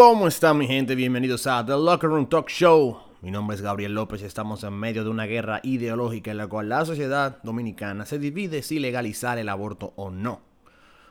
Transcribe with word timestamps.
¿Cómo 0.00 0.28
está 0.28 0.54
mi 0.54 0.68
gente? 0.68 0.94
Bienvenidos 0.94 1.48
a 1.48 1.66
The 1.66 1.72
Locker 1.72 2.08
Room 2.08 2.28
Talk 2.28 2.48
Show. 2.48 2.98
Mi 3.20 3.32
nombre 3.32 3.56
es 3.56 3.62
Gabriel 3.62 3.94
López 3.94 4.22
y 4.22 4.26
estamos 4.26 4.62
en 4.62 4.74
medio 4.74 5.02
de 5.02 5.10
una 5.10 5.24
guerra 5.24 5.58
ideológica 5.64 6.30
en 6.30 6.36
la 6.36 6.46
cual 6.46 6.68
la 6.68 6.84
sociedad 6.84 7.42
dominicana 7.42 8.06
se 8.06 8.20
divide 8.20 8.62
si 8.62 8.78
legalizar 8.78 9.38
el 9.38 9.48
aborto 9.48 9.94
o 9.96 10.12
no. 10.12 10.40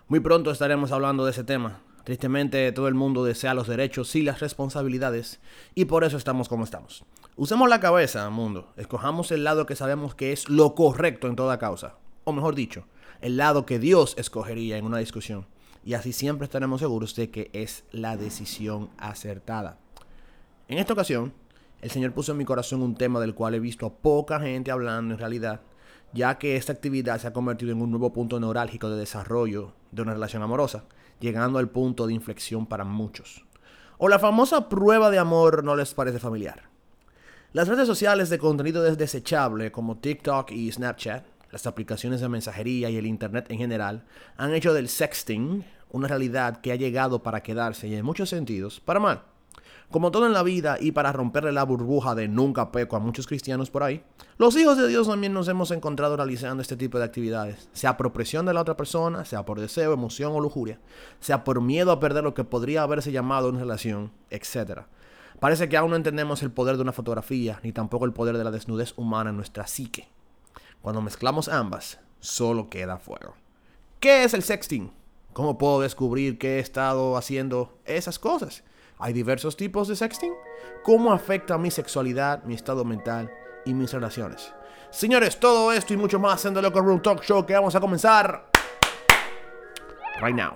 Muy 0.07 0.21
pronto 0.21 0.51
estaremos 0.51 0.93
hablando 0.93 1.25
de 1.25 1.31
ese 1.31 1.43
tema. 1.43 1.81
Tristemente 2.05 2.71
todo 2.71 2.87
el 2.87 2.93
mundo 2.93 3.25
desea 3.25 3.53
los 3.53 3.67
derechos 3.67 4.15
y 4.15 4.21
las 4.21 4.39
responsabilidades 4.39 5.41
y 5.75 5.83
por 5.83 6.05
eso 6.05 6.15
estamos 6.15 6.47
como 6.47 6.63
estamos. 6.63 7.03
Usemos 7.35 7.67
la 7.67 7.81
cabeza, 7.81 8.29
mundo. 8.29 8.71
Escojamos 8.77 9.33
el 9.33 9.43
lado 9.43 9.65
que 9.65 9.75
sabemos 9.75 10.15
que 10.15 10.31
es 10.31 10.47
lo 10.47 10.75
correcto 10.75 11.27
en 11.27 11.35
toda 11.35 11.59
causa. 11.59 11.95
O 12.23 12.31
mejor 12.31 12.55
dicho, 12.55 12.85
el 13.19 13.35
lado 13.35 13.65
que 13.65 13.79
Dios 13.79 14.15
escogería 14.17 14.77
en 14.77 14.85
una 14.85 14.99
discusión 14.99 15.45
y 15.87 15.93
así 15.93 16.11
siempre 16.11 16.43
estaremos 16.43 16.81
seguros 16.81 17.15
de 17.15 17.29
que 17.29 17.49
es 17.53 17.85
la 17.93 18.17
decisión 18.17 18.89
acertada. 18.97 19.77
En 20.67 20.79
esta 20.79 20.91
ocasión, 20.91 21.31
el 21.79 21.89
Señor 21.89 22.11
puso 22.11 22.33
en 22.33 22.39
mi 22.39 22.43
corazón 22.43 22.81
un 22.81 22.95
tema 22.95 23.21
del 23.21 23.33
cual 23.33 23.55
he 23.55 23.61
visto 23.61 23.85
a 23.85 23.93
poca 23.93 24.41
gente 24.41 24.69
hablando 24.69 25.13
en 25.13 25.19
realidad, 25.21 25.61
ya 26.11 26.37
que 26.37 26.57
esta 26.57 26.73
actividad 26.73 27.21
se 27.21 27.27
ha 27.27 27.31
convertido 27.31 27.71
en 27.71 27.81
un 27.81 27.89
nuevo 27.89 28.11
punto 28.11 28.37
neurálgico 28.37 28.89
de 28.89 28.97
desarrollo 28.97 29.75
de 29.91 30.01
una 30.01 30.11
relación 30.11 30.43
amorosa, 30.43 30.83
llegando 31.21 31.57
al 31.57 31.69
punto 31.69 32.05
de 32.05 32.15
inflexión 32.15 32.65
para 32.65 32.83
muchos. 32.83 33.45
O 33.97 34.09
la 34.09 34.19
famosa 34.19 34.67
prueba 34.67 35.09
de 35.09 35.19
amor 35.19 35.63
no 35.63 35.77
les 35.77 35.93
parece 35.93 36.19
familiar. 36.19 36.63
Las 37.53 37.69
redes 37.69 37.87
sociales 37.87 38.29
de 38.29 38.39
contenido 38.39 38.83
desechable 38.83 39.71
como 39.71 39.99
TikTok 39.99 40.51
y 40.51 40.69
Snapchat, 40.69 41.23
las 41.49 41.65
aplicaciones 41.65 42.19
de 42.19 42.27
mensajería 42.27 42.89
y 42.89 42.97
el 42.97 43.05
Internet 43.05 43.45
en 43.47 43.59
general, 43.59 44.03
han 44.35 44.53
hecho 44.53 44.73
del 44.73 44.89
sexting 44.89 45.63
una 45.91 46.07
realidad 46.07 46.61
que 46.61 46.71
ha 46.71 46.75
llegado 46.75 47.23
para 47.23 47.41
quedarse 47.41 47.87
y 47.87 47.95
en 47.95 48.05
muchos 48.05 48.29
sentidos 48.29 48.79
para 48.79 48.99
mal. 48.99 49.23
Como 49.89 50.11
todo 50.11 50.25
en 50.25 50.33
la 50.33 50.43
vida 50.43 50.77
y 50.81 50.91
para 50.91 51.13
romperle 51.13 51.53
la 51.53 51.63
burbuja 51.63 52.13
de 52.13 52.27
nunca 52.27 52.73
peco 52.73 52.97
a 52.97 52.99
muchos 52.99 53.25
cristianos 53.25 53.69
por 53.69 53.83
ahí, 53.83 54.03
los 54.37 54.57
hijos 54.57 54.77
de 54.77 54.85
Dios 54.85 55.07
también 55.07 55.33
nos 55.33 55.47
hemos 55.47 55.71
encontrado 55.71 56.17
realizando 56.17 56.61
este 56.61 56.75
tipo 56.75 56.97
de 56.97 57.05
actividades, 57.05 57.69
sea 57.71 57.95
por 57.95 58.11
presión 58.11 58.45
de 58.45 58.53
la 58.53 58.59
otra 58.59 58.75
persona, 58.75 59.23
sea 59.23 59.45
por 59.45 59.61
deseo, 59.61 59.93
emoción 59.93 60.33
o 60.33 60.41
lujuria, 60.41 60.81
sea 61.21 61.45
por 61.45 61.61
miedo 61.61 61.93
a 61.93 62.01
perder 62.01 62.25
lo 62.25 62.33
que 62.33 62.43
podría 62.43 62.83
haberse 62.83 63.13
llamado 63.13 63.47
una 63.47 63.59
relación, 63.59 64.11
etc. 64.29 64.81
Parece 65.39 65.69
que 65.69 65.77
aún 65.77 65.91
no 65.91 65.95
entendemos 65.95 66.43
el 66.43 66.51
poder 66.51 66.75
de 66.75 66.81
una 66.81 66.91
fotografía, 66.91 67.61
ni 67.63 67.71
tampoco 67.71 68.03
el 68.03 68.13
poder 68.13 68.37
de 68.37 68.43
la 68.43 68.51
desnudez 68.51 68.93
humana 68.97 69.29
en 69.29 69.37
nuestra 69.37 69.67
psique. 69.67 70.09
Cuando 70.81 71.01
mezclamos 71.01 71.47
ambas, 71.47 71.99
solo 72.19 72.69
queda 72.69 72.97
fuego. 72.97 73.35
¿Qué 74.01 74.25
es 74.25 74.33
el 74.33 74.43
sexting? 74.43 74.91
¿Cómo 75.37 75.59
puedo 75.59 75.81
descubrir 75.81 76.39
que 76.39 76.55
he 76.55 76.59
estado 76.59 77.15
haciendo 77.15 77.77
esas 77.85 78.17
cosas? 78.17 78.63
¿Hay 78.97 79.13
diversos 79.13 79.55
tipos 79.55 79.87
de 79.87 79.95
sexting? 79.95 80.33
¿Cómo 80.83 81.13
afecta 81.13 81.59
mi 81.59 81.69
sexualidad, 81.69 82.43
mi 82.45 82.55
estado 82.55 82.83
mental 82.83 83.31
y 83.63 83.75
mis 83.75 83.93
relaciones? 83.93 84.51
Señores, 84.89 85.39
todo 85.39 85.71
esto 85.71 85.93
y 85.93 85.97
mucho 85.97 86.17
más 86.17 86.43
en 86.45 86.55
The 86.55 86.63
Local 86.63 86.83
Room 86.83 87.03
Talk 87.03 87.21
Show 87.21 87.45
que 87.45 87.53
vamos 87.53 87.75
a 87.75 87.79
comenzar 87.79 88.49
right 90.23 90.35
now. 90.35 90.55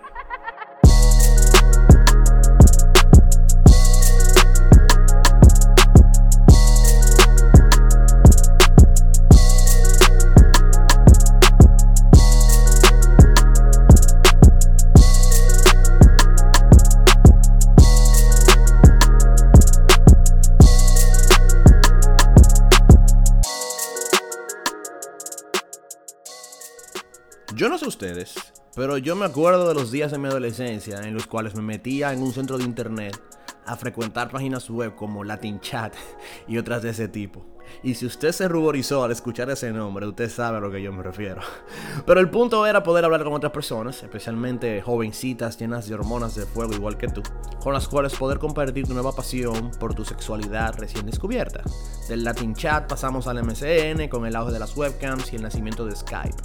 Yo 27.53 27.67
no 27.67 27.77
sé 27.77 27.85
ustedes, 27.85 28.35
pero 28.75 28.97
yo 28.97 29.15
me 29.17 29.25
acuerdo 29.25 29.67
de 29.67 29.73
los 29.73 29.91
días 29.91 30.11
de 30.11 30.17
mi 30.17 30.27
adolescencia 30.27 31.01
en 31.01 31.13
los 31.13 31.27
cuales 31.27 31.53
me 31.53 31.61
metía 31.61 32.13
en 32.13 32.21
un 32.21 32.31
centro 32.31 32.57
de 32.57 32.63
internet 32.63 33.21
a 33.65 33.75
frecuentar 33.75 34.31
páginas 34.31 34.69
web 34.69 34.95
como 34.95 35.25
Latin 35.25 35.59
Chat 35.59 35.93
y 36.47 36.57
otras 36.57 36.81
de 36.81 36.91
ese 36.91 37.09
tipo. 37.09 37.45
Y 37.83 37.95
si 37.95 38.05
usted 38.05 38.31
se 38.31 38.47
ruborizó 38.47 39.03
al 39.03 39.11
escuchar 39.11 39.49
ese 39.49 39.71
nombre, 39.71 40.05
usted 40.05 40.29
sabe 40.29 40.57
a 40.57 40.59
lo 40.59 40.69
que 40.69 40.83
yo 40.83 40.93
me 40.93 41.01
refiero. 41.01 41.41
Pero 42.05 42.19
el 42.19 42.29
punto 42.29 42.67
era 42.67 42.83
poder 42.83 43.05
hablar 43.05 43.23
con 43.23 43.33
otras 43.33 43.51
personas, 43.51 44.03
especialmente 44.03 44.81
jovencitas 44.83 45.57
llenas 45.57 45.87
de 45.87 45.95
hormonas 45.95 46.35
de 46.35 46.45
fuego 46.45 46.73
igual 46.73 46.97
que 46.97 47.07
tú, 47.07 47.23
con 47.59 47.73
las 47.73 47.87
cuales 47.87 48.15
poder 48.15 48.37
compartir 48.37 48.85
tu 48.85 48.93
nueva 48.93 49.13
pasión 49.13 49.71
por 49.79 49.95
tu 49.95 50.05
sexualidad 50.05 50.75
recién 50.77 51.07
descubierta. 51.07 51.63
Del 52.07 52.23
Latin 52.23 52.53
Chat 52.53 52.87
pasamos 52.87 53.25
al 53.25 53.43
MCN 53.43 54.09
con 54.09 54.27
el 54.27 54.35
auge 54.35 54.53
de 54.53 54.59
las 54.59 54.77
webcams 54.77 55.33
y 55.33 55.37
el 55.37 55.41
nacimiento 55.41 55.83
de 55.83 55.95
Skype. 55.95 56.37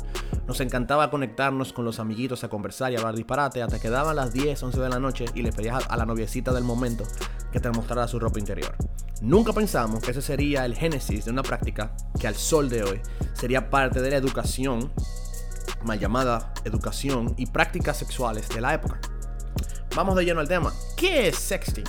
Nos 0.47 0.61
encantaba 0.61 1.11
conectarnos 1.11 1.75
con 1.75 1.85
los 1.85 2.01
amiguitos 2.01 2.45
a 2.45 2.49
conversar 2.49 2.93
y 2.93 2.97
hablar 2.97 3.15
disparate 3.15 3.63
hasta 3.63 3.79
que 3.79 3.91
daban 3.91 4.17
las 4.17 4.33
10, 4.33 4.63
11 4.63 4.81
de 4.81 4.89
la 4.89 5.01
noche 5.01 5.27
y 5.35 5.43
le 5.43 5.53
pedías 5.53 5.85
a 5.87 5.97
la 5.99 6.07
noviecita 6.07 6.53
del 6.55 6.65
momento 6.65 7.05
que 7.53 7.61
te 7.61 7.71
mostrara 7.71 8.09
su 8.09 8.19
ropa 8.19 8.39
interior. 8.39 8.75
Nunca 9.23 9.53
pensamos 9.53 10.05
que 10.05 10.11
ese 10.11 10.21
sería 10.21 10.67
el 10.67 10.77
génesis 10.77 11.25
de 11.27 11.33
una 11.33 11.43
práctica 11.43 11.95
que 12.19 12.27
al 12.27 12.37
sol 12.37 12.71
de 12.71 12.83
hoy 12.83 13.03
sería 13.35 13.69
parte 13.69 14.01
de 14.01 14.11
la 14.11 14.17
educación, 14.17 14.93
mal 15.85 15.99
llamada 15.99 16.55
educación 16.65 17.35
y 17.37 17.47
prácticas 17.47 17.99
sexuales 17.99 18.49
de 18.49 18.61
la 18.61 18.73
época. 18.73 19.01
Vamos 19.95 20.17
de 20.17 20.25
lleno 20.25 20.41
al 20.41 20.49
tema. 20.49 20.73
¿Qué 20.97 21.29
es 21.29 21.37
sexting? 21.37 21.85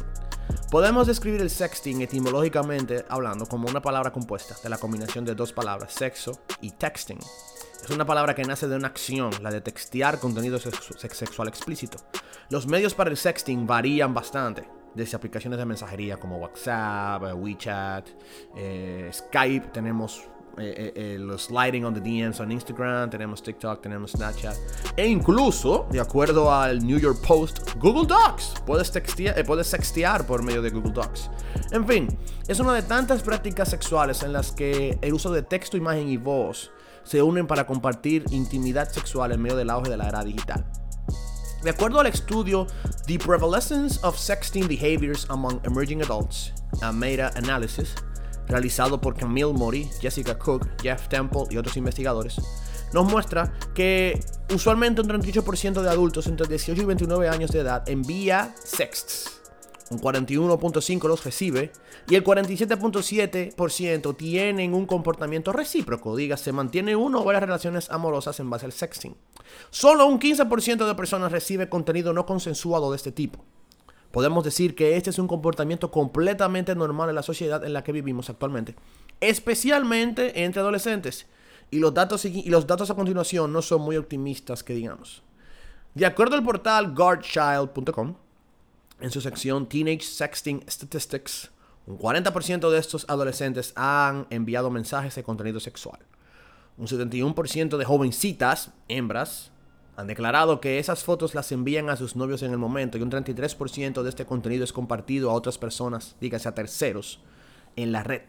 Podemos 0.72 1.08
describir 1.08 1.42
el 1.42 1.50
sexting 1.50 2.02
etimológicamente 2.02 3.06
hablando 3.08 3.46
como 3.46 3.70
una 3.70 3.82
palabra 3.82 4.12
compuesta 4.12 4.56
de 4.62 4.70
la 4.70 4.78
combinación 4.78 5.24
de 5.24 5.36
dos 5.36 5.54
palabras, 5.54 5.94
sexo 5.94 6.42
y 6.60 6.72
texting. 6.72 7.20
Es 7.84 7.90
una 7.90 8.06
palabra 8.06 8.36
que 8.36 8.44
nace 8.44 8.68
de 8.68 8.76
una 8.76 8.88
acción, 8.88 9.32
la 9.42 9.52
de 9.52 9.62
textear 9.62 10.20
contenido 10.20 10.60
sexual 10.60 11.48
explícito. 11.48 12.00
Los 12.50 12.68
medios 12.68 12.96
para 12.96 13.10
el 13.10 13.18
sexting 13.18 13.68
varían 13.68 14.14
bastante, 14.14 14.68
desde 14.98 15.16
aplicaciones 15.16 15.60
de 15.60 15.66
mensajería 15.66 16.18
como 16.18 16.38
WhatsApp, 16.38 17.24
eh, 17.24 17.34
WeChat, 17.34 18.10
eh, 18.56 19.10
Skype, 19.14 19.68
tenemos 19.68 20.24
eh, 20.60 21.18
los 21.20 21.44
sliding 21.44 21.86
on 21.86 21.94
the 21.94 22.02
DMs 22.02 22.40
en 22.40 22.52
Instagram, 22.52 23.12
tenemos 23.12 23.44
TikTok, 23.44 23.80
tenemos 23.80 24.14
Snapchat. 24.14 24.56
E 24.98 25.06
incluso, 25.06 25.86
de 25.92 26.00
acuerdo 26.00 26.52
al 26.52 26.84
New 26.84 26.98
York 26.98 27.20
Post, 27.26 27.76
Google 27.78 28.08
Docs. 28.08 28.56
Puedes, 28.66 28.92
textear, 28.92 29.46
puedes 29.46 29.68
sextear 29.68 30.26
por 30.26 30.42
medio 30.42 30.64
de 30.64 30.72
Google 30.72 30.94
Docs. 30.94 31.30
En 31.72 31.88
fin, 31.88 32.08
es 32.48 32.60
una 32.60 32.74
de 32.74 32.82
tantas 32.82 33.22
prácticas 33.22 33.70
sexuales 33.70 34.24
en 34.24 34.34
las 34.34 34.52
que 34.52 34.98
el 35.00 35.14
uso 35.14 35.32
de 35.32 35.44
texto, 35.44 35.78
imagen 35.78 36.10
y 36.10 36.18
voz 36.18 36.72
se 37.04 37.22
unen 37.22 37.46
para 37.46 37.68
compartir 37.68 38.26
intimidad 38.32 38.90
sexual 38.90 39.32
en 39.32 39.42
medio 39.42 39.58
del 39.58 39.70
auge 39.70 39.92
de 39.92 39.98
la 39.98 40.10
era 40.10 40.24
digital. 40.24 40.66
De 41.64 41.72
acuerdo 41.72 42.00
al 42.00 42.08
estudio 42.08 42.68
The 43.08 43.18
Prevalence 43.18 44.00
of 44.04 44.18
Sexting 44.18 44.68
Behaviors 44.68 45.26
Among 45.30 45.60
Emerging 45.64 46.04
Adults, 46.04 46.54
a 46.82 46.92
Meta 46.92 47.32
Analysis, 47.36 47.96
realizado 48.48 49.02
por 49.02 49.16
Camille 49.16 49.54
Mori, 49.54 49.90
Jessica 50.00 50.38
Cook, 50.38 50.68
Jeff 50.82 51.08
Temple 51.08 51.46
y 51.50 51.58
otros 51.58 51.76
investigadores, 51.76 52.40
nos 52.94 53.12
muestra 53.12 53.52
que 53.74 54.24
usualmente 54.54 55.02
un 55.02 55.10
38% 55.10 55.82
de 55.82 55.90
adultos 55.90 56.28
entre 56.28 56.48
18 56.48 56.82
y 56.82 56.86
29 56.86 57.28
años 57.28 57.52
de 57.52 57.60
edad 57.62 57.88
envía 57.90 58.54
sexts. 58.64 59.42
Un 59.90 60.00
41.5% 60.00 61.08
los 61.08 61.24
recibe 61.24 61.72
y 62.08 62.16
el 62.16 62.24
47.7% 62.24 64.16
tienen 64.16 64.74
un 64.74 64.86
comportamiento 64.86 65.54
recíproco, 65.54 66.16
dígase, 66.16 66.52
mantiene 66.52 66.96
uno 66.96 67.22
o 67.22 67.24
varias 67.24 67.44
relaciones 67.44 67.90
amorosas 67.90 68.40
en 68.40 68.50
base 68.50 68.66
al 68.66 68.74
sexting. 68.74 69.16
Solo 69.70 70.06
un 70.06 70.20
15% 70.20 70.86
de 70.86 70.96
personas 70.96 71.32
recibe 71.32 71.70
contenido 71.70 72.14
no 72.14 72.26
consensuado 72.26 72.92
de 72.92 72.98
este 72.98 73.12
tipo. 73.12 73.44
Podemos 74.12 74.44
decir 74.44 74.76
que 74.76 74.96
este 74.96 75.10
es 75.10 75.20
un 75.20 75.28
comportamiento 75.28 75.92
completamente 75.92 76.74
normal 76.76 77.10
en 77.10 77.16
la 77.16 77.24
sociedad 77.24 77.64
en 77.64 77.74
la 77.74 77.84
que 77.84 77.92
vivimos 77.92 78.30
actualmente, 78.30 78.76
especialmente 79.20 80.44
entre 80.44 80.62
adolescentes. 80.62 81.28
Y 81.70 81.80
los 81.80 81.94
datos, 81.94 82.24
y 82.24 82.50
los 82.50 82.66
datos 82.66 82.90
a 82.90 82.96
continuación 82.96 83.52
no 83.52 83.62
son 83.62 83.82
muy 83.82 83.98
optimistas 83.98 84.64
que 84.64 84.74
digamos. 84.74 85.22
De 85.94 86.06
acuerdo 86.06 86.36
al 86.36 86.44
portal 86.44 86.94
guardchild.com, 86.94 88.16
en 89.02 89.12
su 89.12 89.20
sección 89.20 89.68
Teenage 89.68 90.02
Sexting 90.02 90.64
Statistics, 90.68 91.52
un 91.86 92.00
40% 92.00 92.70
de 92.70 92.78
estos 92.78 93.06
adolescentes 93.10 93.74
han 93.76 94.28
enviado 94.30 94.70
mensajes 94.70 95.16
de 95.16 95.24
contenido 95.24 95.60
sexual. 95.60 96.00
Un 96.78 96.88
71% 96.88 97.78
de 97.78 97.86
jovencitas, 97.86 98.72
hembras, 98.88 99.52
han 99.96 100.06
declarado 100.06 100.62
que 100.62 100.78
esas 100.78 101.04
fotos 101.04 101.34
las 101.34 101.52
envían 101.52 101.90
a 101.90 101.96
sus 101.96 102.16
novios 102.16 102.44
en 102.44 102.52
el 102.52 102.60
momento 102.60 103.00
y 103.00 103.02
un 103.02 103.10
33% 103.10 104.04
de 104.04 104.10
este 104.10 104.28
contenido 104.28 104.64
es 104.64 104.72
compartido 104.72 105.32
a 105.32 105.34
otras 105.34 105.58
personas, 105.58 106.16
dígase 106.22 106.48
a 106.48 106.54
terceros, 106.54 107.20
en 107.76 107.92
la 107.92 108.04
red. 108.04 108.22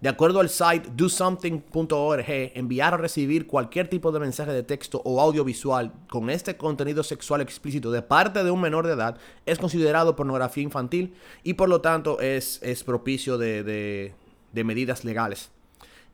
De 0.00 0.08
acuerdo 0.08 0.40
al 0.40 0.48
site 0.48 0.88
dosomething.org, 0.94 2.24
enviar 2.54 2.94
o 2.94 2.96
recibir 2.96 3.46
cualquier 3.46 3.88
tipo 3.88 4.12
de 4.12 4.20
mensaje 4.20 4.52
de 4.52 4.62
texto 4.62 5.02
o 5.04 5.20
audiovisual 5.20 5.92
con 6.08 6.30
este 6.30 6.56
contenido 6.56 7.02
sexual 7.02 7.42
explícito 7.42 7.90
de 7.90 8.00
parte 8.00 8.42
de 8.42 8.50
un 8.50 8.60
menor 8.60 8.86
de 8.86 8.94
edad 8.94 9.18
es 9.44 9.58
considerado 9.58 10.16
pornografía 10.16 10.62
infantil 10.62 11.14
y 11.42 11.54
por 11.54 11.68
lo 11.68 11.82
tanto 11.82 12.18
es, 12.20 12.60
es 12.62 12.82
propicio 12.82 13.36
de, 13.36 13.62
de 14.52 14.64
medidas 14.64 15.04
legales. 15.04 15.50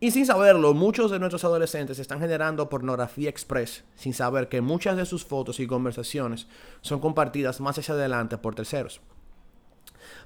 Y 0.03 0.13
sin 0.13 0.25
saberlo, 0.25 0.73
muchos 0.73 1.11
de 1.11 1.19
nuestros 1.19 1.45
adolescentes 1.45 1.99
están 1.99 2.21
generando 2.21 2.71
pornografía 2.71 3.29
express 3.29 3.85
sin 3.97 4.15
saber 4.15 4.49
que 4.49 4.63
muchas 4.63 4.97
de 4.97 5.05
sus 5.05 5.27
fotos 5.27 5.61
y 5.61 5.67
conversaciones 5.67 6.47
son 6.81 7.01
compartidas 7.01 7.61
más 7.61 7.79
hacia 7.79 7.93
adelante 7.93 8.39
por 8.39 8.55
terceros. 8.55 9.03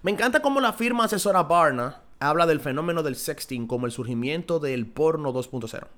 Me 0.03 0.13
encanta 0.13 0.43
cómo 0.43 0.61
la 0.61 0.75
firma 0.75 1.07
asesora 1.07 1.43
Barna 1.43 2.03
habla 2.21 2.47
del 2.47 2.61
fenómeno 2.61 3.03
del 3.03 3.17
sexting 3.17 3.67
como 3.67 3.87
el 3.87 3.93
surgimiento 3.93 4.61
del 4.61 4.87
porno 4.87 5.35
2.0. 5.35 5.89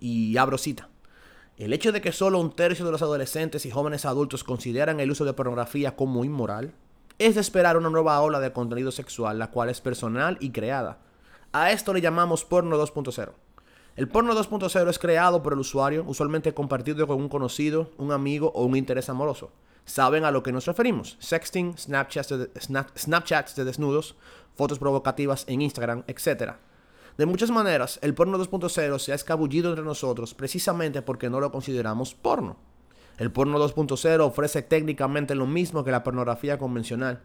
Y 0.00 0.36
abro 0.36 0.58
cita. 0.58 0.90
El 1.56 1.72
hecho 1.72 1.92
de 1.92 2.02
que 2.02 2.12
solo 2.12 2.38
un 2.38 2.54
tercio 2.54 2.84
de 2.84 2.92
los 2.92 3.00
adolescentes 3.00 3.64
y 3.64 3.70
jóvenes 3.70 4.04
adultos 4.04 4.44
consideran 4.44 5.00
el 5.00 5.10
uso 5.10 5.24
de 5.24 5.32
pornografía 5.32 5.96
como 5.96 6.26
inmoral 6.26 6.74
es 7.18 7.36
de 7.36 7.40
esperar 7.40 7.78
una 7.78 7.88
nueva 7.88 8.20
ola 8.20 8.40
de 8.40 8.52
contenido 8.52 8.92
sexual, 8.92 9.38
la 9.38 9.50
cual 9.50 9.70
es 9.70 9.80
personal 9.80 10.36
y 10.40 10.50
creada. 10.50 10.98
A 11.54 11.72
esto 11.72 11.94
le 11.94 12.02
llamamos 12.02 12.44
porno 12.44 12.76
2.0. 12.76 13.30
El 13.96 14.08
porno 14.08 14.34
2.0 14.34 14.90
es 14.90 14.98
creado 14.98 15.42
por 15.42 15.54
el 15.54 15.60
usuario, 15.60 16.04
usualmente 16.06 16.52
compartido 16.52 17.06
con 17.06 17.16
un 17.16 17.30
conocido, 17.30 17.90
un 17.96 18.12
amigo 18.12 18.52
o 18.54 18.64
un 18.64 18.76
interés 18.76 19.08
amoroso 19.08 19.50
saben 19.84 20.24
a 20.24 20.30
lo 20.30 20.42
que 20.42 20.52
nos 20.52 20.66
referimos. 20.66 21.16
Sexting, 21.20 21.76
Snapchats 21.76 23.56
de, 23.56 23.64
desnudos, 23.64 24.16
fotos 24.56 24.78
provocativas 24.78 25.44
en 25.48 25.62
Instagram, 25.62 26.04
etc. 26.06 26.54
De 27.16 27.26
muchas 27.26 27.50
maneras, 27.50 27.98
el 28.02 28.14
porno 28.14 28.38
2.0 28.38 28.98
se 28.98 29.12
ha 29.12 29.14
escabullido 29.14 29.70
entre 29.70 29.84
nosotros 29.84 30.34
precisamente 30.34 31.02
porque 31.02 31.30
no 31.30 31.40
lo 31.40 31.52
consideramos 31.52 32.14
porno. 32.14 32.56
El 33.18 33.30
porno 33.30 33.58
2.0 33.58 34.20
ofrece 34.20 34.62
técnicamente 34.62 35.34
lo 35.34 35.46
mismo 35.46 35.84
que 35.84 35.92
la 35.92 36.02
pornografía 36.02 36.58
convencional, 36.58 37.20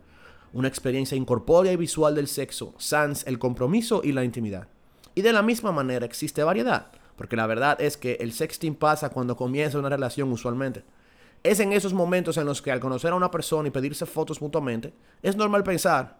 una 0.53 0.67
experiencia 0.67 1.17
incorpórea 1.17 1.71
y 1.71 1.77
visual 1.77 2.15
del 2.15 2.27
sexo, 2.27 2.73
sans 2.77 3.25
el 3.27 3.39
compromiso 3.39 4.01
y 4.03 4.11
la 4.11 4.23
intimidad. 4.23 4.67
Y 5.15 5.21
de 5.21 5.33
la 5.33 5.41
misma 5.41 5.71
manera 5.71 6.05
existe 6.05 6.43
variedad, 6.43 6.91
porque 7.15 7.35
la 7.35 7.47
verdad 7.47 7.79
es 7.81 7.97
que 7.97 8.13
el 8.21 8.31
sexting 8.31 8.75
pasa 8.75 9.09
cuando 9.09 9.35
comienza 9.35 9.79
una 9.79 9.89
relación 9.89 10.31
usualmente. 10.31 10.83
Es 11.43 11.59
en 11.59 11.73
esos 11.73 11.93
momentos 11.93 12.37
en 12.37 12.45
los 12.45 12.61
que 12.61 12.71
al 12.71 12.79
conocer 12.79 13.11
a 13.11 13.15
una 13.15 13.31
persona 13.31 13.67
y 13.67 13.71
pedirse 13.71 14.05
fotos 14.05 14.41
mutuamente, 14.41 14.93
es 15.21 15.35
normal 15.35 15.63
pensar 15.63 16.19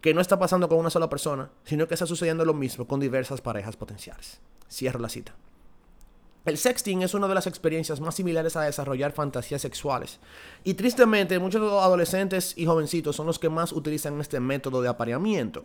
que 0.00 0.14
no 0.14 0.20
está 0.20 0.38
pasando 0.38 0.68
con 0.68 0.78
una 0.78 0.90
sola 0.90 1.08
persona, 1.08 1.50
sino 1.64 1.88
que 1.88 1.94
está 1.94 2.06
sucediendo 2.06 2.44
lo 2.44 2.54
mismo 2.54 2.86
con 2.86 3.00
diversas 3.00 3.40
parejas 3.40 3.76
potenciales. 3.76 4.40
Cierro 4.70 5.00
la 5.00 5.08
cita. 5.08 5.34
El 6.48 6.56
sexting 6.56 7.02
es 7.02 7.12
una 7.12 7.28
de 7.28 7.34
las 7.34 7.46
experiencias 7.46 8.00
más 8.00 8.14
similares 8.14 8.56
a 8.56 8.62
desarrollar 8.62 9.12
fantasías 9.12 9.60
sexuales. 9.60 10.18
Y 10.64 10.72
tristemente, 10.72 11.38
muchos 11.38 11.60
adolescentes 11.60 12.54
y 12.56 12.64
jovencitos 12.64 13.16
son 13.16 13.26
los 13.26 13.38
que 13.38 13.50
más 13.50 13.70
utilizan 13.70 14.18
este 14.18 14.40
método 14.40 14.80
de 14.80 14.88
apareamiento. 14.88 15.64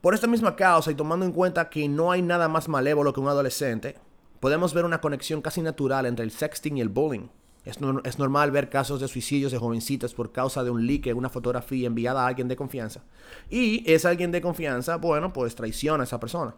Por 0.00 0.12
esta 0.12 0.26
misma 0.26 0.56
causa 0.56 0.90
y 0.90 0.96
tomando 0.96 1.24
en 1.24 1.30
cuenta 1.30 1.70
que 1.70 1.88
no 1.88 2.10
hay 2.10 2.20
nada 2.20 2.48
más 2.48 2.68
malévolo 2.68 3.12
que 3.12 3.20
un 3.20 3.28
adolescente, 3.28 3.96
podemos 4.40 4.74
ver 4.74 4.84
una 4.84 5.00
conexión 5.00 5.40
casi 5.40 5.62
natural 5.62 6.04
entre 6.04 6.24
el 6.24 6.32
sexting 6.32 6.78
y 6.78 6.80
el 6.80 6.88
bullying. 6.88 7.28
Es, 7.64 7.80
normal 8.18 8.50
ver 8.50 8.70
casos 8.70 9.00
de 9.00 9.06
suicidios 9.06 9.52
de 9.52 9.58
jovencitas 9.58 10.14
por 10.14 10.32
causa 10.32 10.64
de 10.64 10.70
un 10.70 10.84
leak 10.84 11.14
una 11.14 11.28
fotografía 11.28 11.86
enviada 11.86 12.24
a 12.24 12.26
alguien 12.26 12.48
de 12.48 12.56
confianza. 12.56 13.04
Y 13.48 13.88
es 13.88 14.04
alguien 14.04 14.32
de 14.32 14.40
confianza, 14.40 14.96
bueno, 14.96 15.32
pues 15.32 15.54
traiciona 15.54 16.02
a 16.02 16.06
esa 16.06 16.18
persona. 16.18 16.56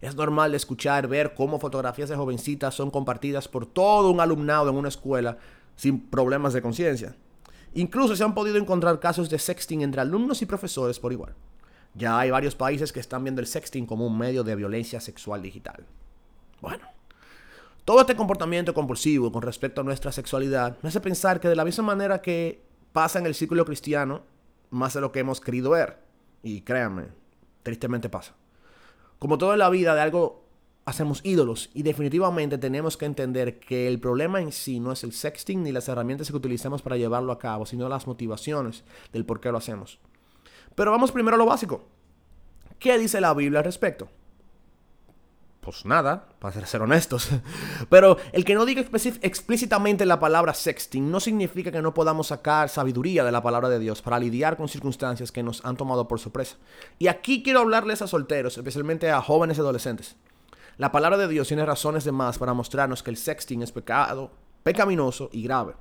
Es 0.00 0.14
normal 0.14 0.54
escuchar, 0.54 1.08
ver 1.08 1.34
cómo 1.34 1.60
fotografías 1.60 2.08
de 2.08 2.16
jovencitas 2.16 2.74
son 2.74 2.90
compartidas 2.90 3.48
por 3.48 3.66
todo 3.66 4.10
un 4.10 4.20
alumnado 4.20 4.70
en 4.70 4.76
una 4.76 4.88
escuela 4.88 5.36
sin 5.76 6.00
problemas 6.00 6.52
de 6.52 6.62
conciencia. 6.62 7.14
Incluso 7.74 8.16
se 8.16 8.24
han 8.24 8.34
podido 8.34 8.56
encontrar 8.56 8.98
casos 8.98 9.28
de 9.30 9.38
sexting 9.38 9.82
entre 9.82 10.00
alumnos 10.00 10.42
y 10.42 10.46
profesores 10.46 10.98
por 10.98 11.12
igual. 11.12 11.34
Ya 11.94 12.18
hay 12.18 12.30
varios 12.30 12.54
países 12.54 12.92
que 12.92 13.00
están 13.00 13.24
viendo 13.24 13.40
el 13.40 13.46
sexting 13.46 13.86
como 13.86 14.06
un 14.06 14.16
medio 14.16 14.42
de 14.42 14.56
violencia 14.56 15.00
sexual 15.00 15.42
digital. 15.42 15.84
Bueno, 16.60 16.86
todo 17.84 18.00
este 18.00 18.16
comportamiento 18.16 18.72
compulsivo 18.72 19.32
con 19.32 19.42
respecto 19.42 19.80
a 19.80 19.84
nuestra 19.84 20.12
sexualidad 20.12 20.78
me 20.82 20.88
hace 20.88 21.00
pensar 21.00 21.40
que 21.40 21.48
de 21.48 21.56
la 21.56 21.64
misma 21.64 21.84
manera 21.84 22.22
que 22.22 22.62
pasa 22.92 23.18
en 23.18 23.26
el 23.26 23.34
círculo 23.34 23.64
cristiano, 23.64 24.22
más 24.70 24.94
de 24.94 25.00
lo 25.00 25.12
que 25.12 25.20
hemos 25.20 25.40
querido 25.40 25.70
ver. 25.70 25.98
Y 26.42 26.62
créanme, 26.62 27.08
tristemente 27.62 28.08
pasa. 28.08 28.34
Como 29.20 29.36
todo 29.36 29.52
en 29.52 29.58
la 29.58 29.68
vida, 29.68 29.94
de 29.94 30.00
algo 30.00 30.46
hacemos 30.86 31.20
ídolos 31.24 31.70
y 31.74 31.82
definitivamente 31.82 32.56
tenemos 32.56 32.96
que 32.96 33.04
entender 33.04 33.60
que 33.60 33.86
el 33.86 34.00
problema 34.00 34.40
en 34.40 34.50
sí 34.50 34.80
no 34.80 34.92
es 34.92 35.04
el 35.04 35.12
sexting 35.12 35.62
ni 35.62 35.72
las 35.72 35.88
herramientas 35.88 36.30
que 36.30 36.36
utilicemos 36.36 36.80
para 36.80 36.96
llevarlo 36.96 37.30
a 37.30 37.38
cabo, 37.38 37.66
sino 37.66 37.86
las 37.90 38.06
motivaciones 38.06 38.82
del 39.12 39.26
por 39.26 39.38
qué 39.38 39.52
lo 39.52 39.58
hacemos. 39.58 40.00
Pero 40.74 40.90
vamos 40.90 41.12
primero 41.12 41.34
a 41.34 41.38
lo 41.38 41.44
básico. 41.44 41.84
¿Qué 42.78 42.98
dice 42.98 43.20
la 43.20 43.34
Biblia 43.34 43.58
al 43.58 43.66
respecto? 43.66 44.08
Pues 45.60 45.84
nada, 45.84 46.26
para 46.38 46.66
ser 46.66 46.82
honestos. 46.82 47.28
Pero 47.90 48.16
el 48.32 48.44
que 48.44 48.54
no 48.54 48.64
diga 48.64 48.80
explícitamente 48.80 50.06
la 50.06 50.18
palabra 50.18 50.54
sexting 50.54 51.10
no 51.10 51.20
significa 51.20 51.70
que 51.70 51.82
no 51.82 51.92
podamos 51.94 52.28
sacar 52.28 52.68
sabiduría 52.68 53.24
de 53.24 53.32
la 53.32 53.42
palabra 53.42 53.68
de 53.68 53.78
Dios 53.78 54.00
para 54.00 54.18
lidiar 54.18 54.56
con 54.56 54.68
circunstancias 54.68 55.32
que 55.32 55.42
nos 55.42 55.64
han 55.64 55.76
tomado 55.76 56.08
por 56.08 56.18
sorpresa. 56.18 56.56
Y 56.98 57.08
aquí 57.08 57.42
quiero 57.42 57.60
hablarles 57.60 58.00
a 58.02 58.06
solteros, 58.06 58.56
especialmente 58.56 59.10
a 59.10 59.20
jóvenes 59.20 59.58
adolescentes. 59.58 60.16
La 60.78 60.92
palabra 60.92 61.18
de 61.18 61.28
Dios 61.28 61.48
tiene 61.48 61.66
razones 61.66 62.04
de 62.04 62.12
más 62.12 62.38
para 62.38 62.54
mostrarnos 62.54 63.02
que 63.02 63.10
el 63.10 63.18
sexting 63.18 63.62
es 63.62 63.70
pecado, 63.70 64.30
pecaminoso 64.62 65.28
y 65.32 65.42
grave. 65.42 65.74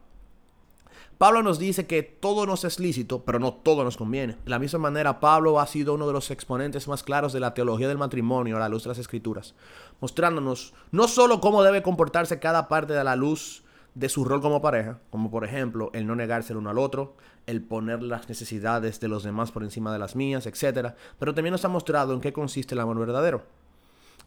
Pablo 1.20 1.44
nos 1.44 1.60
dice 1.60 1.86
que 1.86 2.02
todo 2.02 2.46
nos 2.46 2.64
es 2.64 2.80
lícito, 2.80 3.26
pero 3.26 3.40
no 3.40 3.54
todo 3.54 3.84
nos 3.84 3.98
conviene. 3.98 4.38
De 4.46 4.50
la 4.50 4.58
misma 4.58 4.80
manera, 4.80 5.20
Pablo 5.20 5.60
ha 5.60 5.68
sido 5.68 5.94
uno 5.94 6.08
de 6.08 6.14
los 6.14 6.32
exponentes 6.32 6.88
más 6.88 7.04
claros 7.04 7.34
de 7.34 7.42
la 7.42 7.54
teología 7.54 7.90
del 7.90 7.98
matrimonio 7.98 8.56
a 8.56 8.60
la 8.62 8.70
luz 8.70 8.84
de 8.84 8.88
las 8.88 9.00
escrituras, 9.00 9.54
mostrándonos 10.00 10.74
no 10.92 11.10
solo 11.10 11.42
cómo 11.42 11.62
debe 11.62 11.84
comportarse 11.84 12.40
cada 12.40 12.70
parte 12.70 12.94
de 12.94 13.04
la 13.04 13.18
luz 13.18 13.66
de 13.96 14.08
su 14.08 14.24
rol 14.24 14.40
como 14.40 14.62
pareja, 14.62 15.02
como 15.10 15.30
por 15.30 15.44
ejemplo 15.44 15.92
el 15.94 16.08
no 16.08 16.16
negarse 16.16 16.54
el 16.54 16.60
uno 16.60 16.70
al 16.70 16.80
otro, 16.80 17.18
el 17.48 17.62
poner 17.62 18.02
las 18.02 18.30
necesidades 18.30 19.02
de 19.02 19.10
los 19.10 19.24
demás 19.24 19.52
por 19.52 19.64
encima 19.64 19.92
de 19.92 20.00
las 20.00 20.16
mías, 20.16 20.46
etc., 20.46 20.94
pero 21.20 21.34
también 21.34 21.52
nos 21.52 21.66
ha 21.66 21.68
mostrado 21.68 22.14
en 22.14 22.22
qué 22.22 22.32
consiste 22.32 22.76
el 22.76 22.80
amor 22.80 22.98
verdadero. 22.98 23.44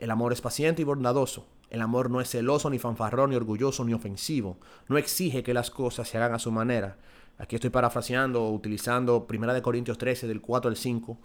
El 0.03 0.11
amor 0.11 0.33
es 0.33 0.41
paciente 0.41 0.83
y 0.83 0.85
bondadoso, 0.85 1.47
el 1.71 1.81
amor 1.81 2.11
no 2.11 2.21
es 2.21 2.29
celoso, 2.29 2.69
ni 2.69 2.81
fanfarrón, 2.81 3.31
ni 3.31 3.37
orgulloso, 3.37 3.85
ni 3.85 3.95
ofensivo. 3.95 4.59
No 4.89 4.99
exige 4.99 5.45
que 5.45 5.55
las 5.55 5.71
cosas 5.71 6.09
se 6.09 6.19
hagan 6.19 6.35
a 6.35 6.41
su 6.41 6.51
manera. 6.51 6.97
Aquí 7.39 7.55
estoy 7.55 7.71
parafraseando 7.71 8.51
utilizando 8.51 9.29
1 9.31 9.63
Corintios 9.63 9.99
13, 9.99 10.27
del 10.27 10.41
4 10.41 10.69
al 10.69 10.77
5, 10.77 11.19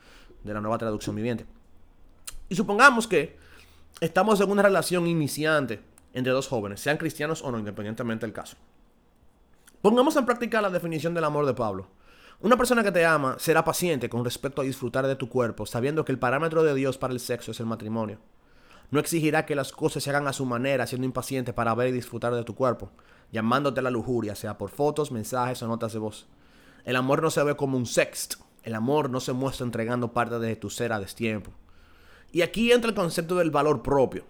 de 0.44 0.54
la 0.54 0.62
nueva 0.62 0.78
traducción 0.78 1.16
viviente. 1.16 1.48
Y 2.50 2.56
supongamos 2.56 3.08
que 3.08 3.36
estamos 4.00 4.40
en 4.42 4.52
una 4.52 4.62
relación 4.62 5.08
iniciante 5.08 5.82
entre 6.14 6.32
dos 6.32 6.48
jóvenes, 6.48 6.80
sean 6.80 6.98
cristianos 6.98 7.42
o 7.42 7.50
no, 7.50 7.58
independientemente 7.58 8.28
del 8.28 8.34
caso. 8.34 8.58
Pongamos 9.82 10.16
en 10.18 10.26
práctica 10.28 10.62
la 10.62 10.70
definición 10.70 11.16
del 11.16 11.24
amor 11.24 11.48
de 11.48 11.56
Pablo. 11.56 11.88
Una 12.42 12.58
persona 12.58 12.84
que 12.84 12.92
te 12.92 13.08
ama 13.08 13.38
será 13.40 13.66
paciente 13.66 14.08
con 14.08 14.24
respecto 14.24 14.62
a 14.62 14.66
disfrutar 14.66 15.08
de 15.08 15.16
tu 15.16 15.30
cuerpo, 15.30 15.66
sabiendo 15.66 16.06
que 16.06 16.12
el 16.12 16.20
parámetro 16.20 16.62
de 16.62 16.76
Dios 16.76 17.00
para 17.00 17.14
el 17.14 17.20
sexo 17.20 17.50
es 17.50 17.60
el 17.60 17.66
matrimonio. 17.66 18.20
No 18.90 19.00
exigirá 19.00 19.46
que 19.46 19.56
las 19.56 19.72
cosas 19.72 20.04
se 20.04 20.10
hagan 20.10 20.28
a 20.28 20.34
su 20.34 20.46
manera, 20.46 20.88
siendo 20.88 21.06
impaciente 21.06 21.54
para 21.54 21.76
ver 21.76 21.90
y 21.90 21.92
disfrutar 21.92 22.34
de 22.34 22.44
tu 22.44 22.56
cuerpo, 22.56 22.92
llamándote 23.32 23.82
a 23.82 23.84
la 23.84 23.90
lujuria, 23.90 24.36
sea 24.36 24.58
por 24.58 24.70
fotos, 24.70 25.12
mensajes 25.12 25.62
o 25.62 25.68
notas 25.68 25.94
de 25.94 26.00
voz. 26.00 26.28
El 26.86 26.96
amor 26.96 27.22
no 27.22 27.30
se 27.30 27.44
ve 27.44 27.56
como 27.56 27.78
un 27.78 27.86
sext. 27.86 28.36
El 28.64 28.76
amor 28.76 29.10
no 29.10 29.20
se 29.20 29.34
muestra 29.34 29.66
entregando 29.66 30.14
parte 30.14 30.40
de 30.40 30.56
tu 30.56 30.70
ser 30.70 30.94
a 30.94 31.00
destiempo. 31.00 31.52
Y 32.32 32.42
aquí 32.42 32.72
entra 32.72 32.90
el 32.90 32.96
concepto 32.96 33.36
del 33.36 33.52
valor 33.52 33.82
propio. 33.82 34.26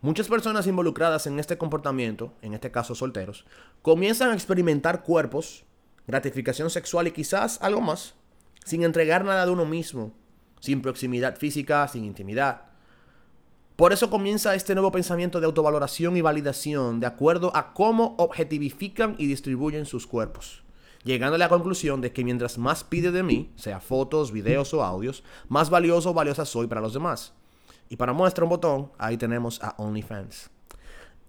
Muchas 0.00 0.28
personas 0.28 0.66
involucradas 0.66 1.26
en 1.26 1.38
este 1.38 1.58
comportamiento, 1.58 2.32
en 2.42 2.54
este 2.54 2.70
caso 2.70 2.94
solteros, 2.94 3.46
comienzan 3.82 4.30
a 4.30 4.34
experimentar 4.34 5.02
cuerpos, 5.02 5.64
gratificación 6.06 6.70
sexual 6.70 7.08
y 7.08 7.12
quizás 7.12 7.58
algo 7.62 7.80
más, 7.80 8.14
sin 8.64 8.82
entregar 8.82 9.24
nada 9.24 9.46
de 9.46 9.52
uno 9.52 9.64
mismo, 9.64 10.12
sin 10.60 10.82
proximidad 10.82 11.36
física, 11.36 11.88
sin 11.88 12.04
intimidad. 12.04 12.62
Por 13.76 13.92
eso 13.92 14.08
comienza 14.08 14.54
este 14.54 14.74
nuevo 14.74 14.90
pensamiento 14.90 15.38
de 15.38 15.44
autovaloración 15.44 16.16
y 16.16 16.22
validación 16.22 16.98
de 16.98 17.06
acuerdo 17.06 17.54
a 17.54 17.74
cómo 17.74 18.14
objetivifican 18.16 19.16
y 19.18 19.26
distribuyen 19.26 19.84
sus 19.84 20.06
cuerpos, 20.06 20.62
llegando 21.04 21.34
a 21.34 21.38
la 21.38 21.50
conclusión 21.50 22.00
de 22.00 22.10
que 22.10 22.24
mientras 22.24 22.56
más 22.56 22.84
pide 22.84 23.10
de 23.10 23.22
mí, 23.22 23.52
sea 23.56 23.80
fotos, 23.80 24.32
videos 24.32 24.72
o 24.72 24.82
audios, 24.82 25.24
más 25.48 25.68
valioso 25.68 26.12
o 26.12 26.14
valiosa 26.14 26.46
soy 26.46 26.68
para 26.68 26.80
los 26.80 26.94
demás. 26.94 27.34
Y 27.90 27.96
para 27.96 28.14
muestra 28.14 28.44
un 28.44 28.50
botón, 28.50 28.92
ahí 28.96 29.18
tenemos 29.18 29.62
a 29.62 29.74
OnlyFans. 29.76 30.48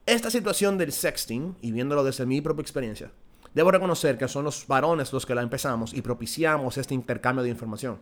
Esta 0.05 0.31
situación 0.31 0.77
del 0.77 0.93
sexting, 0.93 1.57
y 1.61 1.73
viéndolo 1.73 2.05
desde 2.05 2.25
mi 2.25 2.39
propia 2.39 2.61
experiencia, 2.61 3.11
debo 3.53 3.71
reconocer 3.71 4.17
que 4.17 4.29
son 4.29 4.45
los 4.45 4.65
varones 4.67 5.11
los 5.11 5.25
que 5.25 5.35
la 5.35 5.41
empezamos 5.41 5.93
y 5.93 6.01
propiciamos 6.01 6.77
este 6.77 6.93
intercambio 6.93 7.43
de 7.43 7.49
información. 7.49 7.99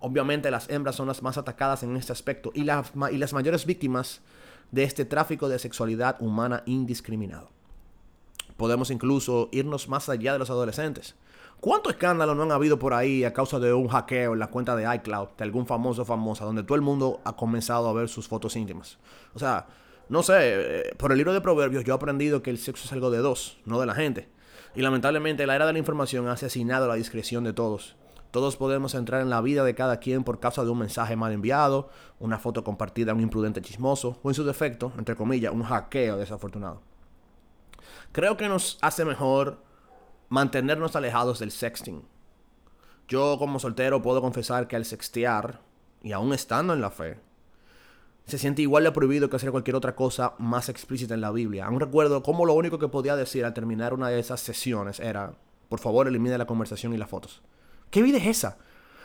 Obviamente 0.00 0.50
las 0.50 0.68
hembras 0.68 0.96
son 0.96 1.08
las 1.08 1.22
más 1.22 1.38
atacadas 1.38 1.82
en 1.82 1.96
este 1.96 2.12
aspecto 2.12 2.52
y, 2.54 2.62
y 2.62 3.18
las 3.18 3.32
mayores 3.32 3.66
víctimas 3.66 4.20
de 4.70 4.84
este 4.84 5.04
tráfico 5.04 5.48
de 5.48 5.58
sexualidad 5.58 6.16
humana 6.20 6.62
indiscriminado. 6.66 7.50
Podemos 8.56 8.90
incluso 8.90 9.48
irnos 9.52 9.88
más 9.88 10.08
allá 10.08 10.32
de 10.32 10.38
los 10.38 10.50
adolescentes. 10.50 11.14
¿Cuánto 11.60 11.90
escándalo 11.90 12.34
no 12.34 12.42
han 12.42 12.52
habido 12.52 12.78
por 12.78 12.92
ahí 12.92 13.24
a 13.24 13.32
causa 13.32 13.58
de 13.58 13.72
un 13.72 13.88
hackeo 13.88 14.34
en 14.34 14.38
la 14.38 14.48
cuenta 14.48 14.76
de 14.76 14.94
iCloud 14.96 15.28
de 15.38 15.44
algún 15.44 15.66
famoso 15.66 16.02
o 16.02 16.04
famosa 16.04 16.44
donde 16.44 16.62
todo 16.62 16.76
el 16.76 16.82
mundo 16.82 17.20
ha 17.24 17.34
comenzado 17.34 17.88
a 17.88 17.92
ver 17.92 18.08
sus 18.08 18.28
fotos 18.28 18.56
íntimas? 18.56 18.98
O 19.34 19.38
sea, 19.38 19.66
no 20.08 20.22
sé, 20.22 20.34
eh, 20.38 20.94
por 20.96 21.12
el 21.12 21.18
libro 21.18 21.32
de 21.32 21.40
Proverbios 21.40 21.84
yo 21.84 21.94
he 21.94 21.96
aprendido 21.96 22.42
que 22.42 22.50
el 22.50 22.58
sexo 22.58 22.84
es 22.84 22.92
algo 22.92 23.10
de 23.10 23.18
dos, 23.18 23.58
no 23.64 23.80
de 23.80 23.86
la 23.86 23.94
gente. 23.94 24.28
Y 24.74 24.82
lamentablemente 24.82 25.46
la 25.46 25.56
era 25.56 25.66
de 25.66 25.72
la 25.72 25.78
información 25.78 26.28
ha 26.28 26.32
asesinado 26.32 26.86
la 26.86 26.94
discreción 26.94 27.42
de 27.44 27.54
todos. 27.54 27.96
Todos 28.36 28.58
podemos 28.58 28.94
entrar 28.94 29.22
en 29.22 29.30
la 29.30 29.40
vida 29.40 29.64
de 29.64 29.74
cada 29.74 29.98
quien 29.98 30.22
por 30.22 30.40
causa 30.40 30.62
de 30.62 30.68
un 30.68 30.76
mensaje 30.76 31.16
mal 31.16 31.32
enviado, 31.32 31.88
una 32.20 32.38
foto 32.38 32.62
compartida 32.62 33.12
a 33.12 33.14
un 33.14 33.22
imprudente 33.22 33.62
chismoso, 33.62 34.18
o 34.22 34.28
en 34.28 34.34
su 34.34 34.44
defecto, 34.44 34.92
entre 34.98 35.16
comillas, 35.16 35.54
un 35.54 35.62
hackeo 35.62 36.18
desafortunado. 36.18 36.82
Creo 38.12 38.36
que 38.36 38.46
nos 38.46 38.76
hace 38.82 39.06
mejor 39.06 39.62
mantenernos 40.28 40.94
alejados 40.94 41.38
del 41.38 41.50
sexting. 41.50 42.02
Yo 43.08 43.38
como 43.38 43.58
soltero 43.58 44.02
puedo 44.02 44.20
confesar 44.20 44.68
que 44.68 44.76
al 44.76 44.84
sextear, 44.84 45.62
y 46.02 46.12
aún 46.12 46.34
estando 46.34 46.74
en 46.74 46.82
la 46.82 46.90
fe, 46.90 47.18
se 48.26 48.36
siente 48.36 48.60
igual 48.60 48.84
de 48.84 48.92
prohibido 48.92 49.30
que 49.30 49.36
hacer 49.36 49.50
cualquier 49.50 49.76
otra 49.76 49.96
cosa 49.96 50.34
más 50.36 50.68
explícita 50.68 51.14
en 51.14 51.22
la 51.22 51.32
Biblia. 51.32 51.64
Aún 51.64 51.80
recuerdo 51.80 52.22
cómo 52.22 52.44
lo 52.44 52.52
único 52.52 52.78
que 52.78 52.88
podía 52.88 53.16
decir 53.16 53.46
al 53.46 53.54
terminar 53.54 53.94
una 53.94 54.10
de 54.10 54.18
esas 54.18 54.40
sesiones 54.40 55.00
era, 55.00 55.32
por 55.70 55.78
favor 55.78 56.06
elimine 56.06 56.36
la 56.36 56.46
conversación 56.46 56.92
y 56.92 56.98
las 56.98 57.08
fotos. 57.08 57.42
¿Qué 57.90 58.02
vida 58.02 58.18
es 58.18 58.26
esa? 58.26 58.58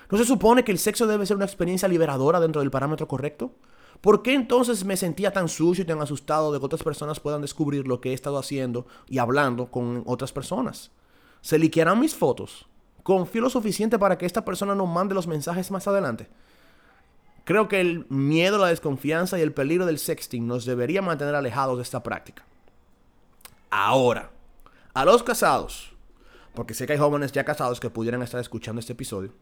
¿No 0.09 0.17
se 0.17 0.25
supone 0.25 0.63
que 0.63 0.71
el 0.71 0.79
sexo 0.79 1.07
debe 1.07 1.25
ser 1.25 1.37
una 1.37 1.45
experiencia 1.45 1.87
liberadora 1.87 2.39
dentro 2.39 2.61
del 2.61 2.71
parámetro 2.71 3.07
correcto? 3.07 3.53
¿Por 4.01 4.23
qué 4.23 4.33
entonces 4.33 4.83
me 4.83 4.97
sentía 4.97 5.31
tan 5.31 5.47
sucio 5.47 5.83
y 5.83 5.87
tan 5.87 6.01
asustado 6.01 6.51
de 6.51 6.59
que 6.59 6.65
otras 6.65 6.83
personas 6.83 7.19
puedan 7.19 7.41
descubrir 7.41 7.87
lo 7.87 8.01
que 8.01 8.09
he 8.09 8.13
estado 8.13 8.37
haciendo 8.37 8.87
y 9.07 9.19
hablando 9.19 9.67
con 9.69 10.03
otras 10.05 10.33
personas? 10.33 10.91
¿Se 11.41 11.59
liquearán 11.59 11.99
mis 11.99 12.15
fotos? 12.15 12.67
¿Confío 13.03 13.41
lo 13.41 13.49
suficiente 13.49 13.99
para 13.99 14.17
que 14.17 14.25
esta 14.25 14.43
persona 14.43 14.75
no 14.75 14.85
mande 14.85 15.15
los 15.15 15.27
mensajes 15.27 15.71
más 15.71 15.87
adelante? 15.87 16.27
Creo 17.43 17.67
que 17.67 17.81
el 17.81 18.05
miedo, 18.09 18.57
la 18.57 18.67
desconfianza 18.67 19.39
y 19.39 19.41
el 19.41 19.53
peligro 19.53 19.85
del 19.85 19.99
sexting 19.99 20.45
nos 20.45 20.65
debería 20.65 21.01
mantener 21.01 21.35
alejados 21.35 21.77
de 21.77 21.83
esta 21.83 22.03
práctica. 22.03 22.45
Ahora, 23.69 24.29
a 24.93 25.05
los 25.05 25.23
casados, 25.23 25.93
porque 26.53 26.73
sé 26.73 26.85
que 26.85 26.93
hay 26.93 26.99
jóvenes 26.99 27.31
ya 27.31 27.45
casados 27.45 27.79
que 27.79 27.89
pudieran 27.89 28.21
estar 28.21 28.39
escuchando 28.39 28.79
este 28.79 28.93
episodio. 28.93 29.33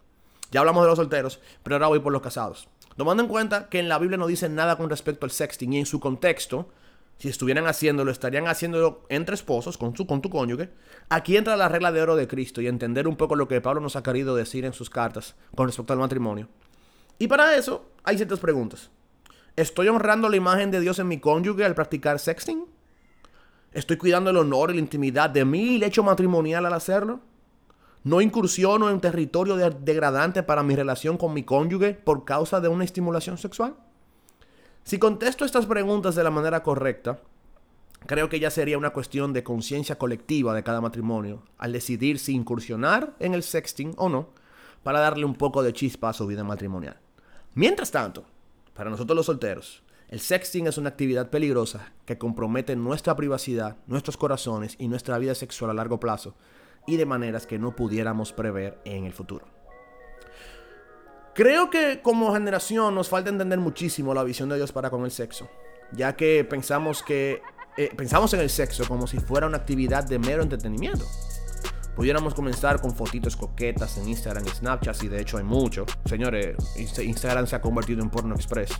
Ya 0.51 0.61
hablamos 0.61 0.83
de 0.83 0.89
los 0.89 0.97
solteros, 0.97 1.39
pero 1.63 1.75
ahora 1.75 1.87
voy 1.87 1.99
por 1.99 2.11
los 2.11 2.21
casados. 2.21 2.67
Tomando 2.97 3.23
en 3.23 3.29
cuenta 3.29 3.69
que 3.69 3.79
en 3.79 3.87
la 3.87 3.99
Biblia 3.99 4.17
no 4.17 4.27
dice 4.27 4.49
nada 4.49 4.77
con 4.77 4.89
respecto 4.89 5.25
al 5.25 5.31
sexting 5.31 5.73
y 5.73 5.79
en 5.79 5.85
su 5.85 5.99
contexto, 5.99 6.69
si 7.17 7.29
estuvieran 7.29 7.67
haciéndolo, 7.67 8.11
estarían 8.11 8.47
haciéndolo 8.47 9.05
entre 9.09 9.35
esposos, 9.35 9.77
con, 9.77 9.95
su, 9.95 10.07
con 10.07 10.21
tu 10.21 10.29
cónyuge. 10.29 10.69
Aquí 11.09 11.37
entra 11.37 11.57
la 11.57 11.69
regla 11.69 11.91
de 11.91 12.01
oro 12.01 12.15
de 12.15 12.27
Cristo 12.27 12.61
y 12.61 12.67
entender 12.67 13.07
un 13.07 13.15
poco 13.15 13.35
lo 13.35 13.47
que 13.47 13.61
Pablo 13.61 13.81
nos 13.81 13.95
ha 13.95 14.03
querido 14.03 14.35
decir 14.35 14.65
en 14.65 14.73
sus 14.73 14.89
cartas 14.89 15.35
con 15.55 15.67
respecto 15.67 15.93
al 15.93 15.99
matrimonio. 15.99 16.47
Y 17.19 17.27
para 17.27 17.55
eso 17.55 17.91
hay 18.03 18.15
ciertas 18.15 18.39
preguntas. 18.39 18.89
¿Estoy 19.55 19.89
honrando 19.89 20.29
la 20.29 20.37
imagen 20.37 20.71
de 20.71 20.79
Dios 20.79 20.99
en 20.99 21.09
mi 21.09 21.19
cónyuge 21.19 21.65
al 21.65 21.75
practicar 21.75 22.19
sexting? 22.19 22.65
¿Estoy 23.71 23.97
cuidando 23.97 24.31
el 24.31 24.37
honor 24.37 24.71
y 24.71 24.75
la 24.75 24.79
intimidad 24.79 25.29
de 25.29 25.45
mi 25.45 25.77
lecho 25.77 26.03
matrimonial 26.03 26.65
al 26.65 26.73
hacerlo? 26.73 27.19
No 28.03 28.21
incursiono 28.21 28.89
en 28.89 28.99
territorio 28.99 29.57
degradante 29.57 30.41
para 30.41 30.63
mi 30.63 30.75
relación 30.75 31.17
con 31.17 31.33
mi 31.33 31.43
cónyuge 31.43 31.93
por 31.93 32.25
causa 32.25 32.59
de 32.61 32.67
una 32.67 32.83
estimulación 32.83 33.37
sexual. 33.37 33.75
Si 34.83 34.97
contesto 34.97 35.45
estas 35.45 35.67
preguntas 35.67 36.15
de 36.15 36.23
la 36.23 36.31
manera 36.31 36.63
correcta, 36.63 37.19
creo 38.07 38.27
que 38.29 38.39
ya 38.39 38.49
sería 38.49 38.77
una 38.77 38.89
cuestión 38.89 39.33
de 39.33 39.43
conciencia 39.43 39.97
colectiva 39.97 40.55
de 40.55 40.63
cada 40.63 40.81
matrimonio 40.81 41.43
al 41.59 41.73
decidir 41.73 42.17
si 42.17 42.33
incursionar 42.33 43.13
en 43.19 43.35
el 43.35 43.43
sexting 43.43 43.93
o 43.97 44.09
no 44.09 44.29
para 44.81 44.99
darle 44.99 45.25
un 45.25 45.35
poco 45.35 45.61
de 45.61 45.73
chispa 45.73 46.09
a 46.09 46.13
su 46.13 46.25
vida 46.25 46.43
matrimonial. 46.43 46.97
Mientras 47.53 47.91
tanto, 47.91 48.25
para 48.73 48.89
nosotros 48.89 49.15
los 49.15 49.25
solteros, 49.25 49.83
el 50.09 50.19
sexting 50.19 50.65
es 50.65 50.79
una 50.79 50.89
actividad 50.89 51.29
peligrosa 51.29 51.93
que 52.05 52.17
compromete 52.17 52.75
nuestra 52.75 53.15
privacidad, 53.15 53.77
nuestros 53.85 54.17
corazones 54.17 54.75
y 54.79 54.87
nuestra 54.87 55.19
vida 55.19 55.35
sexual 55.35 55.69
a 55.69 55.75
largo 55.75 55.99
plazo 55.99 56.35
y 56.87 56.97
de 56.97 57.05
maneras 57.05 57.45
que 57.45 57.59
no 57.59 57.75
pudiéramos 57.75 58.33
prever 58.33 58.79
en 58.85 59.05
el 59.05 59.13
futuro. 59.13 59.45
Creo 61.35 61.69
que 61.69 62.01
como 62.01 62.33
generación 62.33 62.95
nos 62.95 63.07
falta 63.07 63.29
entender 63.29 63.59
muchísimo 63.59 64.15
la 64.15 64.23
visión 64.23 64.49
de 64.49 64.55
Dios 64.55 64.71
para 64.71 64.89
con 64.89 65.05
el 65.05 65.11
sexo, 65.11 65.47
ya 65.91 66.15
que 66.15 66.43
pensamos 66.43 67.03
que 67.03 67.43
eh, 67.77 67.91
pensamos 67.95 68.33
en 68.33 68.39
el 68.39 68.49
sexo 68.49 68.87
como 68.87 69.05
si 69.05 69.19
fuera 69.19 69.45
una 69.45 69.57
actividad 69.57 70.03
de 70.03 70.17
mero 70.17 70.41
entretenimiento. 70.41 71.05
Pudiéramos 71.95 72.33
comenzar 72.33 72.81
con 72.81 72.95
fotitos 72.95 73.35
coquetas 73.35 73.97
en 73.97 74.09
Instagram 74.09 74.45
y 74.47 74.49
Snapchat, 74.49 75.03
y 75.03 75.07
de 75.07 75.21
hecho 75.21 75.37
hay 75.37 75.43
mucho. 75.43 75.85
Señores, 76.05 76.55
Instagram 76.77 77.45
se 77.45 77.57
ha 77.57 77.61
convertido 77.61 78.01
en 78.01 78.09
porno 78.09 78.33
express. 78.35 78.71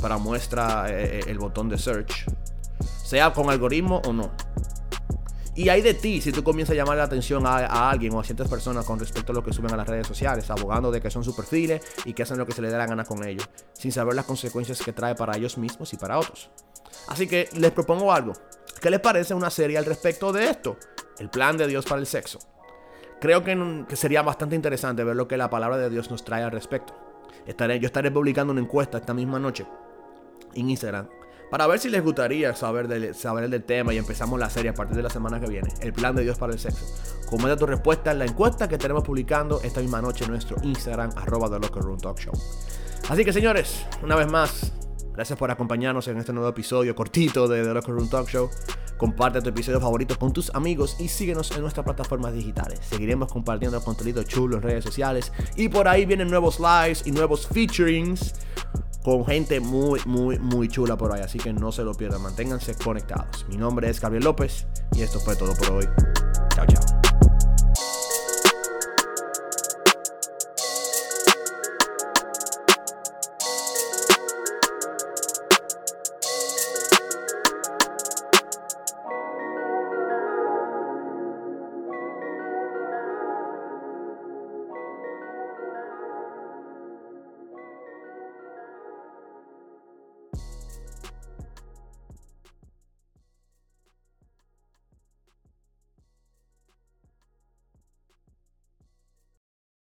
Para 0.00 0.18
muestra 0.18 0.86
eh, 0.88 1.20
eh, 1.20 1.24
el 1.28 1.38
botón 1.38 1.68
de 1.68 1.78
search, 1.78 2.26
sea 3.04 3.32
con 3.32 3.50
algoritmo 3.50 4.02
o 4.04 4.12
no. 4.12 4.30
Y 5.56 5.70
hay 5.70 5.80
de 5.80 5.94
ti 5.94 6.20
si 6.20 6.32
tú 6.32 6.44
comienzas 6.44 6.74
a 6.74 6.76
llamar 6.76 6.98
la 6.98 7.04
atención 7.04 7.46
a, 7.46 7.88
alguien 7.88 8.12
o 8.12 8.20
a 8.20 8.24
ciertas 8.24 8.46
personas 8.46 8.84
con 8.84 9.00
respecto 9.00 9.32
a 9.32 9.34
lo 9.34 9.42
que 9.42 9.54
suben 9.54 9.72
a 9.72 9.76
las 9.76 9.88
redes 9.88 10.06
sociales, 10.06 10.50
abogando 10.50 10.90
de 10.90 11.00
que 11.00 11.10
son 11.10 11.24
sus 11.24 11.34
perfiles 11.34 11.80
y 12.04 12.12
que 12.12 12.24
hacen 12.24 12.36
lo 12.36 12.44
que 12.44 12.52
se 12.52 12.60
les 12.60 12.70
dé 12.70 12.76
la 12.76 12.86
gana 12.86 13.04
con 13.04 13.26
ellos, 13.26 13.48
sin 13.72 13.90
saber 13.90 14.14
las 14.14 14.26
consecuencias 14.26 14.82
que 14.82 14.92
trae 14.92 15.14
para 15.14 15.34
ellos 15.34 15.56
mismos 15.56 15.94
y 15.94 15.96
para 15.96 16.18
otros. 16.18 16.50
Así 17.08 17.26
que 17.26 17.48
les 17.54 17.70
propongo 17.70 18.12
algo. 18.12 18.34
¿Qué 18.82 18.90
les 18.90 19.00
parece 19.00 19.32
una 19.32 19.48
serie 19.48 19.78
al 19.78 19.86
respecto 19.86 20.30
de 20.30 20.50
esto? 20.50 20.76
El 21.18 21.30
plan 21.30 21.56
de 21.56 21.66
Dios 21.66 21.86
para 21.86 22.02
el 22.02 22.06
sexo. 22.06 22.38
Creo 23.18 23.42
que, 23.42 23.96
sería 23.96 24.20
bastante 24.20 24.56
interesante 24.56 25.04
ver 25.04 25.16
lo 25.16 25.26
que 25.26 25.38
la 25.38 25.48
palabra 25.48 25.78
de 25.78 25.88
Dios 25.88 26.10
nos 26.10 26.22
trae 26.22 26.42
al 26.42 26.52
respecto. 26.52 26.94
Estaré, 27.46 27.80
yo 27.80 27.86
estaré 27.86 28.10
publicando 28.10 28.52
una 28.52 28.60
encuesta 28.60 28.98
esta 28.98 29.14
misma 29.14 29.38
noche 29.38 29.66
en 30.56 30.70
Instagram 30.70 31.08
para 31.50 31.66
ver 31.66 31.78
si 31.78 31.88
les 31.88 32.02
gustaría 32.02 32.54
saber 32.54 32.88
del, 32.88 33.14
saber 33.14 33.48
del 33.48 33.62
tema 33.62 33.94
y 33.94 33.98
empezamos 33.98 34.38
la 34.38 34.50
serie 34.50 34.70
a 34.70 34.74
partir 34.74 34.96
de 34.96 35.02
la 35.02 35.10
semana 35.10 35.40
que 35.40 35.46
viene, 35.46 35.68
el 35.80 35.92
plan 35.92 36.14
de 36.16 36.22
Dios 36.22 36.38
para 36.38 36.52
el 36.52 36.58
sexo. 36.58 36.84
Comenta 37.28 37.56
tu 37.56 37.66
respuesta 37.66 38.10
en 38.12 38.18
la 38.18 38.24
encuesta 38.24 38.68
que 38.68 38.74
estaremos 38.74 39.04
publicando 39.04 39.60
esta 39.62 39.80
misma 39.80 40.02
noche 40.02 40.24
en 40.24 40.32
nuestro 40.32 40.56
Instagram, 40.62 41.10
arroba 41.16 41.48
The 41.48 41.60
Locker 41.60 41.82
Room 41.82 41.98
Talk 41.98 42.18
Show. 42.18 42.34
Así 43.08 43.24
que 43.24 43.32
señores, 43.32 43.86
una 44.02 44.16
vez 44.16 44.30
más, 44.30 44.72
gracias 45.12 45.38
por 45.38 45.50
acompañarnos 45.50 46.08
en 46.08 46.18
este 46.18 46.32
nuevo 46.32 46.48
episodio 46.48 46.94
cortito 46.96 47.46
de 47.46 47.62
The 47.62 47.74
Locker 47.74 47.94
Room 47.94 48.10
Talk 48.10 48.28
Show. 48.28 48.50
Comparte 48.96 49.42
tu 49.42 49.50
episodio 49.50 49.78
favorito 49.78 50.18
con 50.18 50.32
tus 50.32 50.52
amigos 50.54 50.96
y 50.98 51.08
síguenos 51.08 51.50
en 51.52 51.60
nuestras 51.60 51.84
plataformas 51.84 52.32
digitales. 52.32 52.80
Seguiremos 52.80 53.30
compartiendo 53.30 53.80
contenido 53.84 54.22
chulo 54.22 54.56
en 54.56 54.62
redes 54.62 54.84
sociales 54.84 55.32
y 55.54 55.68
por 55.68 55.86
ahí 55.86 56.06
vienen 56.06 56.30
nuevos 56.30 56.58
lives 56.58 57.06
y 57.06 57.12
nuevos 57.12 57.46
featurings 57.46 58.32
con 59.06 59.24
gente 59.24 59.60
muy, 59.60 60.00
muy, 60.04 60.36
muy 60.40 60.66
chula 60.66 60.96
por 60.96 61.12
ahí. 61.12 61.20
Así 61.20 61.38
que 61.38 61.52
no 61.52 61.70
se 61.70 61.84
lo 61.84 61.94
pierdan, 61.94 62.22
manténganse 62.22 62.74
conectados. 62.74 63.46
Mi 63.48 63.56
nombre 63.56 63.88
es 63.88 64.00
Gabriel 64.00 64.24
López 64.24 64.66
y 64.96 65.02
esto 65.02 65.20
fue 65.20 65.36
todo 65.36 65.54
por 65.54 65.70
hoy. 65.70 65.84
Chao, 66.56 66.66
chao. 66.66 66.95